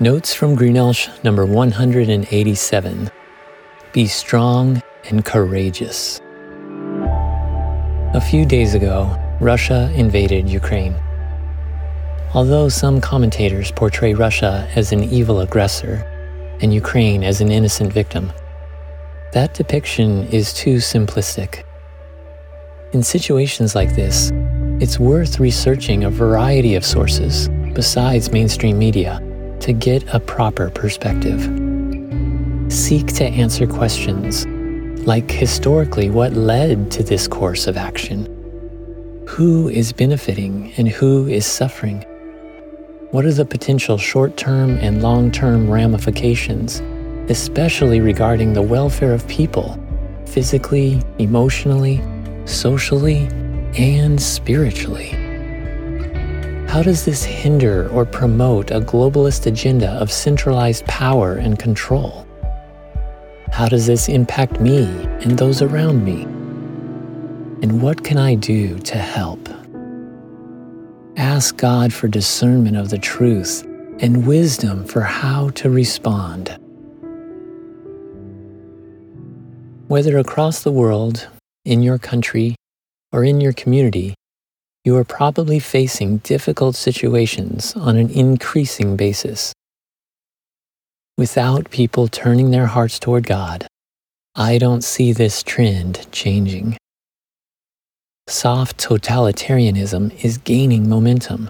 [0.00, 3.10] Notes from Greenelsh number 187
[3.92, 6.20] Be strong and courageous.
[8.12, 10.96] A few days ago, Russia invaded Ukraine.
[12.34, 16.02] Although some commentators portray Russia as an evil aggressor
[16.60, 18.32] and Ukraine as an innocent victim,
[19.32, 21.62] that depiction is too simplistic.
[22.92, 24.32] In situations like this,
[24.80, 29.20] it's worth researching a variety of sources besides mainstream media
[29.64, 31.40] to get a proper perspective.
[32.70, 34.44] Seek to answer questions
[35.06, 38.26] like historically what led to this course of action?
[39.26, 42.04] Who is benefiting and who is suffering?
[43.10, 46.82] What are the potential short term and long term ramifications,
[47.30, 49.78] especially regarding the welfare of people,
[50.26, 52.02] physically, emotionally,
[52.44, 53.28] socially,
[53.78, 55.23] and spiritually?
[56.74, 62.26] How does this hinder or promote a globalist agenda of centralized power and control?
[63.52, 64.82] How does this impact me
[65.22, 66.22] and those around me?
[67.62, 69.48] And what can I do to help?
[71.16, 73.62] Ask God for discernment of the truth
[74.00, 76.58] and wisdom for how to respond.
[79.86, 81.28] Whether across the world,
[81.64, 82.56] in your country,
[83.12, 84.16] or in your community,
[84.84, 89.54] you are probably facing difficult situations on an increasing basis.
[91.16, 93.66] Without people turning their hearts toward God,
[94.34, 96.76] I don't see this trend changing.
[98.28, 101.48] Soft totalitarianism is gaining momentum.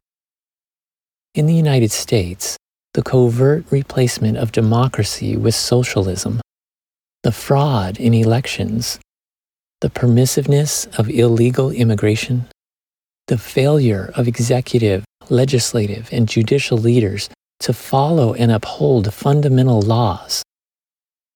[1.34, 2.56] In the United States,
[2.92, 6.40] the covert replacement of democracy with socialism,
[7.24, 9.00] the fraud in elections,
[9.80, 12.46] the permissiveness of illegal immigration,
[13.27, 17.30] the failure of executive, legislative, and judicial leaders
[17.61, 20.42] to follow and uphold fundamental laws,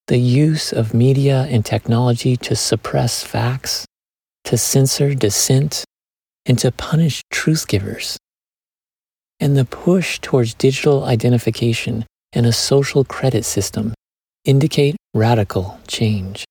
[0.08, 3.86] the use of media and technology to suppress facts,
[4.44, 5.84] to censor dissent,
[6.44, 8.18] and to punish truth givers,
[9.40, 13.94] and the push towards digital identification and a social credit system
[14.44, 16.44] indicate radical change.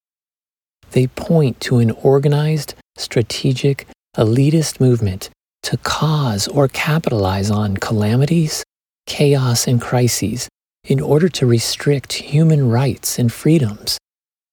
[0.92, 5.30] They point to an organized, strategic, elitist movement
[5.64, 8.64] to cause or capitalize on calamities,
[9.06, 10.50] chaos, and crises
[10.84, 13.98] in order to restrict human rights and freedoms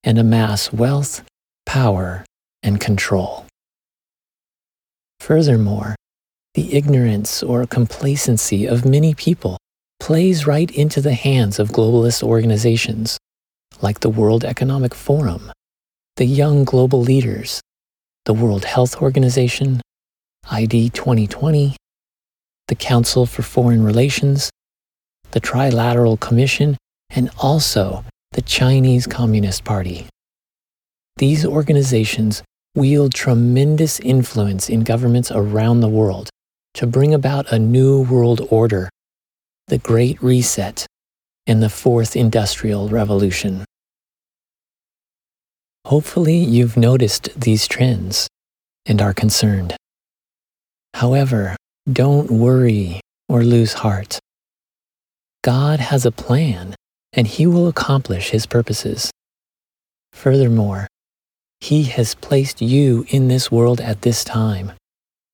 [0.03, 1.25] and amass wealth,
[1.65, 2.25] power,
[2.63, 3.47] and control.
[5.21, 5.95] Furthermore,
[6.55, 9.57] the ignorance or complacency of many people
[9.99, 13.19] plays right into the hands of globalist organizations
[13.81, 15.51] like the World Economic Forum,
[16.17, 17.61] the Young Global Leaders,
[18.27, 19.83] the World Health Organization,
[20.51, 21.77] ID 2020,
[22.69, 24.49] the Council for Foreign Relations,
[25.33, 26.79] the Trilateral Commission,
[27.11, 28.03] and also
[28.33, 30.07] the Chinese Communist Party.
[31.19, 32.43] These organizations
[32.75, 36.31] wield tremendous influence in governments around the world
[36.75, 38.89] to bring about a new world order,
[39.69, 40.87] the Great Reset,
[41.47, 43.67] and the Fourth Industrial Revolution.
[45.87, 48.27] Hopefully, you've noticed these trends
[48.87, 49.77] and are concerned.
[50.95, 51.57] However,
[51.91, 54.19] don't worry or lose heart.
[55.43, 56.75] God has a plan
[57.13, 59.11] and He will accomplish His purposes.
[60.13, 60.87] Furthermore,
[61.61, 64.73] He has placed you in this world at this time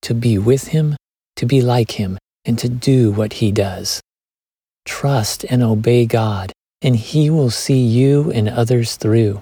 [0.02, 0.96] to be with Him,
[1.36, 4.00] to be like Him, and to do what He does.
[4.84, 6.52] Trust and obey God,
[6.82, 9.40] and He will see you and others through.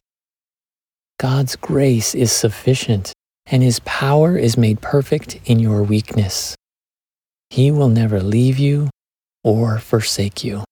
[1.18, 3.12] God's grace is sufficient,
[3.46, 6.54] and His power is made perfect in your weakness.
[7.50, 8.88] He will never leave you
[9.42, 10.62] or forsake you.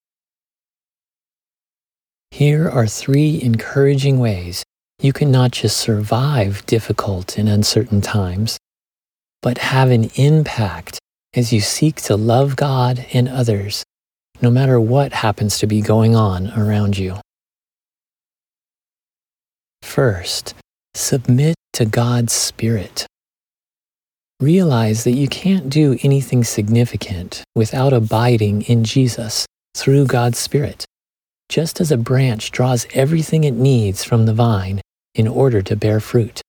[2.31, 4.63] Here are three encouraging ways
[5.01, 8.57] you can not just survive difficult and uncertain times,
[9.43, 10.99] but have an impact
[11.35, 13.85] as you seek to love God and others,
[14.41, 17.19] no matter what happens to be going on around you.
[19.87, 20.55] First,
[20.95, 23.07] submit to God's Spirit.
[24.41, 30.85] Realize that you can't do anything significant without abiding in Jesus through God's Spirit,
[31.49, 34.83] just as a branch draws everything it needs from the vine
[35.15, 36.43] in order to bear fruit.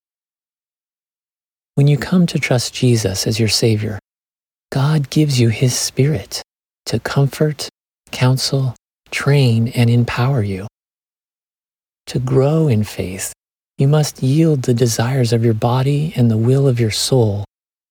[1.74, 3.98] When you come to trust Jesus as your Savior,
[4.70, 6.42] God gives you His Spirit
[6.86, 7.70] to comfort,
[8.10, 8.74] counsel,
[9.10, 10.66] train, and empower you.
[12.08, 13.34] To grow in faith,
[13.76, 17.44] you must yield the desires of your body and the will of your soul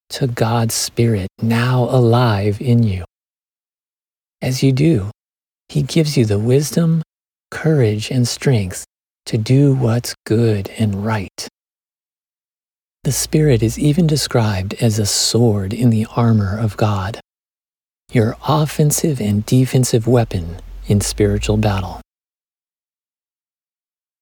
[0.10, 3.06] to God's Spirit now alive in you.
[4.42, 5.12] As you do,
[5.69, 7.04] He gives you the wisdom,
[7.52, 8.86] courage, and strength
[9.28, 11.48] to do what's good and right.
[13.04, 17.19] The Spirit is even described as a sword in the armor of God,
[18.12, 22.02] your offensive and defensive weapon in spiritual battle.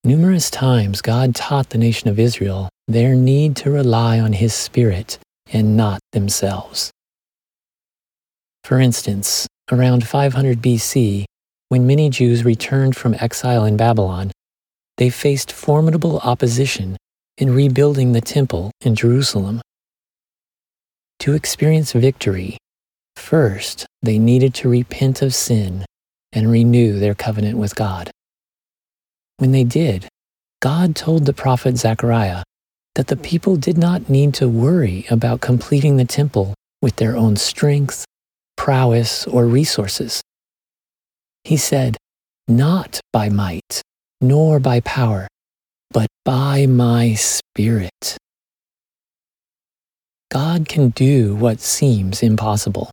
[0.05, 5.17] Numerous times, God taught the nation of Israel their need to rely on His Spirit
[5.51, 6.91] and not themselves.
[8.63, 11.25] For instance, around 500 BC,
[11.69, 14.31] when many Jews returned from exile in Babylon,
[14.97, 16.97] they faced formidable opposition
[17.39, 19.59] in rebuilding the temple in Jerusalem.
[21.21, 22.59] To experience victory,
[23.15, 25.83] first they needed to repent of sin
[26.31, 28.11] and renew their covenant with God.
[29.37, 30.07] When they did,
[30.61, 32.43] God told the prophet Zechariah
[32.95, 37.35] that the people did not need to worry about completing the temple with their own
[37.35, 38.05] strength,
[38.55, 40.21] prowess, or resources.
[41.43, 41.97] He said,
[42.47, 43.81] Not by might,
[44.21, 45.27] nor by power,
[45.91, 48.17] but by my Spirit.
[50.31, 52.89] God can do what seems impossible.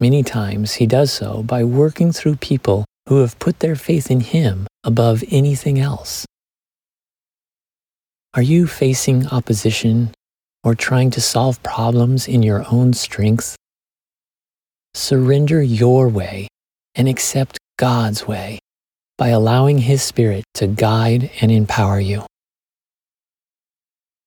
[0.00, 4.20] Many times he does so by working through people who have put their faith in
[4.20, 6.26] him above anything else.
[8.34, 10.10] Are you facing opposition
[10.64, 13.56] or trying to solve problems in your own strength?
[14.94, 16.48] Surrender your way
[16.94, 18.58] and accept God's way
[19.18, 22.24] by allowing His Spirit to guide and empower you.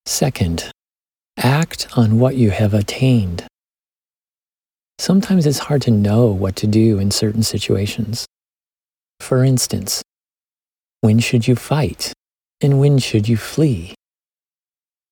[0.06, 0.72] Second,
[1.38, 3.46] act on what you have attained.
[5.00, 8.26] Sometimes it's hard to know what to do in certain situations.
[9.20, 10.04] For instance,
[11.06, 12.14] when should you fight
[12.62, 13.94] and when should you flee?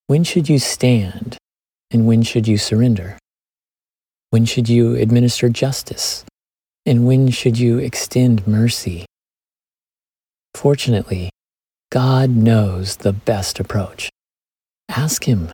[0.07, 1.37] When should you stand
[1.91, 3.19] and when should you surrender?
[4.31, 6.25] When should you administer justice
[6.83, 9.05] and when should you extend mercy?
[10.55, 11.29] Fortunately,
[11.91, 14.09] God knows the best approach.
[14.89, 15.51] Ask Him,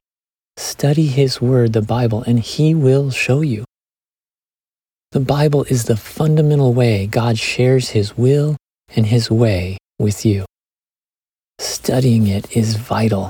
[0.55, 3.65] study His Word, the Bible, and He will show you.
[5.11, 8.55] The Bible is the fundamental way God shares His will
[8.95, 10.45] and His way with you.
[11.59, 13.29] Studying it is vital.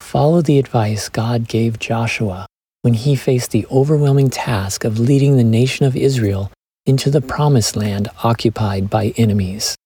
[0.00, 2.46] Follow the advice God gave Joshua
[2.82, 6.50] when he faced the overwhelming task of leading the nation of Israel
[6.84, 9.76] into the promised land occupied by enemies.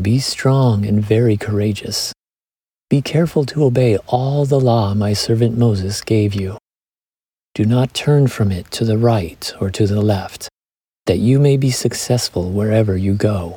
[0.00, 2.12] Be strong and very courageous.
[2.90, 6.58] Be careful to obey all the law my servant Moses gave you.
[7.54, 10.48] Do not turn from it to the right or to the left,
[11.06, 13.56] that you may be successful wherever you go.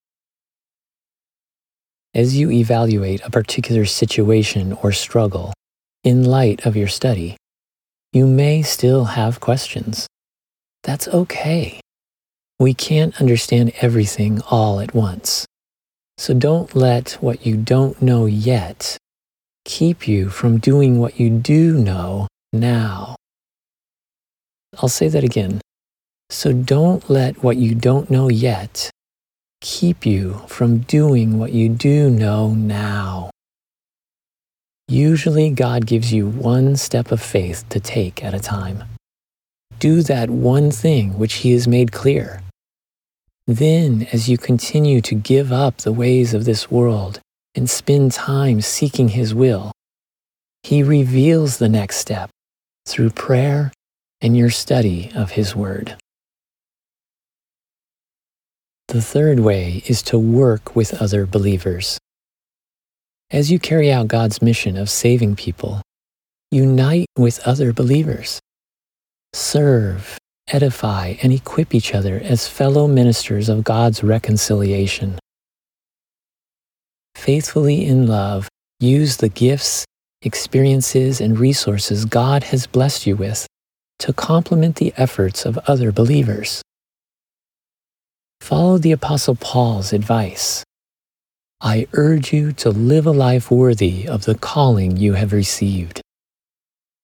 [2.13, 5.53] As you evaluate a particular situation or struggle
[6.03, 7.37] in light of your study,
[8.11, 10.07] you may still have questions.
[10.83, 11.79] That's okay.
[12.59, 15.45] We can't understand everything all at once.
[16.17, 18.97] So don't let what you don't know yet
[19.63, 23.15] keep you from doing what you do know now.
[24.79, 25.61] I'll say that again.
[26.29, 28.91] So don't let what you don't know yet
[29.61, 33.29] keep you from doing what you do know now.
[34.87, 38.83] Usually, God gives you one step of faith to take at a time.
[39.79, 42.41] Do that one thing which He has made clear.
[43.47, 47.19] Then, as you continue to give up the ways of this world
[47.55, 49.71] and spend time seeking His will,
[50.63, 52.29] He reveals the next step
[52.87, 53.71] through prayer
[54.19, 55.95] and your study of His Word.
[58.91, 61.97] The third way is to work with other believers.
[63.31, 65.81] As you carry out God's mission of saving people,
[66.51, 68.41] unite with other believers.
[69.31, 70.17] Serve,
[70.49, 75.17] edify, and equip each other as fellow ministers of God's reconciliation.
[77.15, 78.49] Faithfully in love,
[78.81, 79.85] use the gifts,
[80.21, 83.47] experiences, and resources God has blessed you with
[83.99, 86.61] to complement the efforts of other believers.
[88.41, 90.63] Follow the Apostle Paul's advice.
[91.61, 96.01] I urge you to live a life worthy of the calling you have received.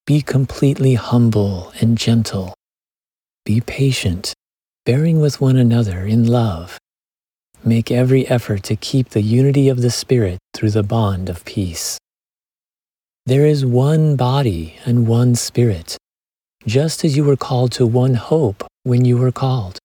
[0.08, 2.56] Be completely humble and gentle.
[3.46, 4.34] Be patient,
[4.84, 6.79] bearing with one another in love.
[7.63, 11.98] make every effort to keep the unity of the Spirit through the bond of peace.
[13.25, 15.98] There is one body and one Spirit,
[16.65, 19.77] just as you were called to one hope when you were called.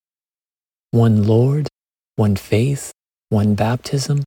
[0.94, 1.68] One Lord,
[2.16, 2.92] one faith,
[3.30, 4.24] one baptism,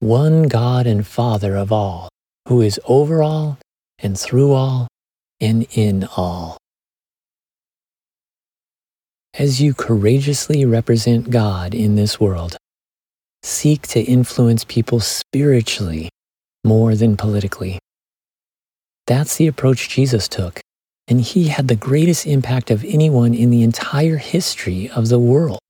[0.00, 2.08] one God and Father of all,
[2.48, 3.58] who is over all
[4.00, 4.88] and through all
[5.40, 6.56] and in all.
[9.38, 12.56] As you courageously represent God in this world,
[13.44, 16.08] seek to influence people spiritually
[16.64, 17.78] more than politically.
[19.06, 20.60] That's the approach Jesus took,
[21.06, 25.60] and he had the greatest impact of anyone in the entire history of the world.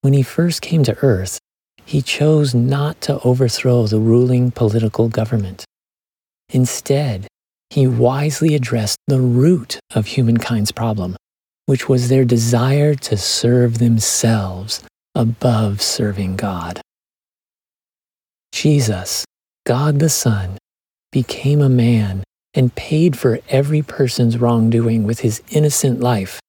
[0.00, 1.38] When he first came to earth,
[1.84, 5.64] he chose not to overthrow the ruling political government.
[6.50, 7.26] Instead,
[7.70, 11.16] he wisely addressed the root of humankind's problem,
[11.66, 14.82] which was their desire to serve themselves
[15.14, 16.80] above serving God.
[18.52, 19.24] Jesus,
[19.66, 20.58] God the Son,
[21.10, 22.22] became a man
[22.54, 26.40] and paid for every person's wrongdoing with his innocent life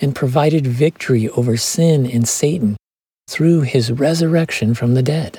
[0.00, 2.76] and provided victory over sin and Satan
[3.28, 5.38] through his resurrection from the dead.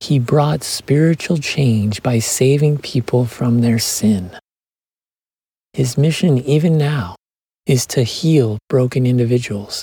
[0.00, 4.30] He brought spiritual change by saving people from their sin.
[5.72, 7.16] His mission, even now,
[7.66, 9.82] is to heal broken individuals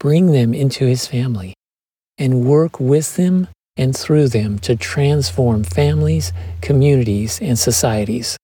[0.00, 1.54] bring them into his family,
[2.18, 8.36] and work with them and through them to transform families, communities, and societies.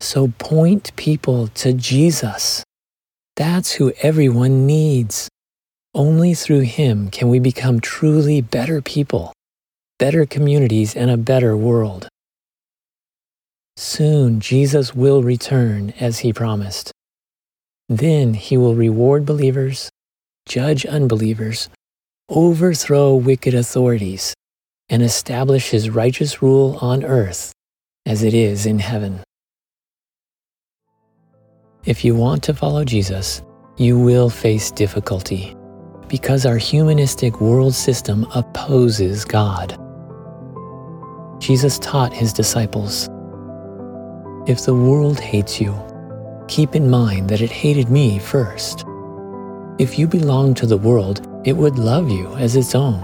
[0.00, 2.64] So point people to Jesus.
[3.36, 5.28] That's who everyone needs.
[5.94, 9.32] Only through him can we become truly better people,
[9.98, 12.08] better communities, and a better world.
[13.76, 16.92] Soon Jesus will return as he promised.
[17.88, 19.90] Then he will reward believers
[20.48, 21.68] judge unbelievers,
[22.30, 24.34] overthrow wicked authorities,
[24.88, 27.52] and establish his righteous rule on earth
[28.06, 29.20] as it is in heaven.
[31.88, 33.40] If you want to follow Jesus,
[33.78, 35.56] you will face difficulty
[36.06, 39.70] because our humanistic world system opposes God.
[41.40, 43.08] Jesus taught his disciples
[44.46, 45.74] If the world hates you,
[46.46, 48.84] keep in mind that it hated me first.
[49.78, 53.02] If you belong to the world, it would love you as its own.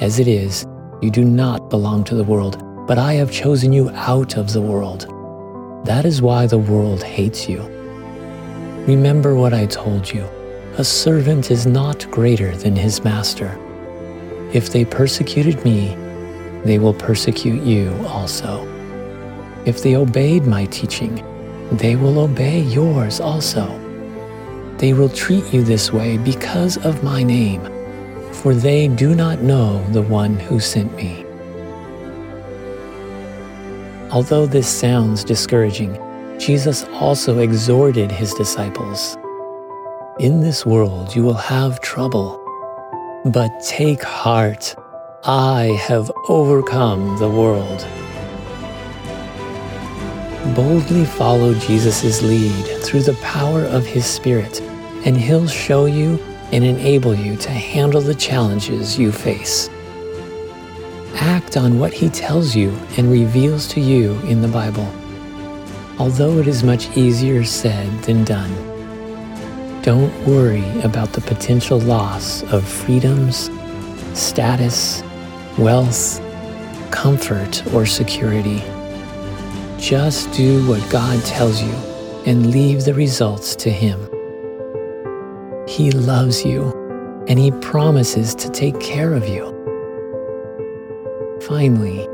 [0.00, 0.66] As it is,
[1.00, 4.62] you do not belong to the world, but I have chosen you out of the
[4.62, 5.06] world.
[5.86, 7.83] That is why the world hates you.
[8.86, 10.28] Remember what I told you.
[10.76, 13.58] A servant is not greater than his master.
[14.52, 15.96] If they persecuted me,
[16.64, 18.68] they will persecute you also.
[19.64, 21.24] If they obeyed my teaching,
[21.72, 23.66] they will obey yours also.
[24.76, 27.62] They will treat you this way because of my name,
[28.32, 31.24] for they do not know the one who sent me.
[34.10, 35.98] Although this sounds discouraging,
[36.38, 39.16] Jesus also exhorted his disciples
[40.18, 42.40] In this world you will have trouble,
[43.24, 44.74] but take heart,
[45.24, 47.86] I have overcome the world.
[50.54, 54.60] Boldly follow Jesus' lead through the power of His Spirit,
[55.06, 56.22] and He'll show you
[56.52, 59.70] and enable you to handle the challenges you face.
[61.14, 64.86] Act on what He tells you and reveals to you in the Bible,
[65.98, 68.52] although it is much easier said than done.
[69.82, 73.50] Don't worry about the potential loss of freedoms,
[74.12, 75.02] status,
[75.58, 76.20] wealth,
[76.90, 78.62] comfort, or security.
[79.78, 81.74] Just do what God tells you
[82.26, 84.00] and leave the results to Him.
[85.68, 86.72] He loves you
[87.28, 89.52] and He promises to take care of you.
[91.42, 92.08] Finally,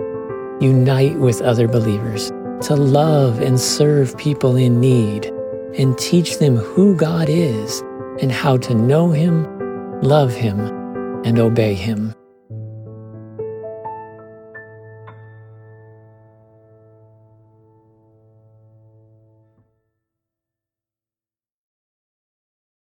[0.61, 5.27] unite with other believers to love and serve people in need
[5.77, 7.81] and teach them who God is
[8.21, 9.47] and how to know Him,
[10.03, 10.61] love Him,
[11.25, 12.15] and obey Him.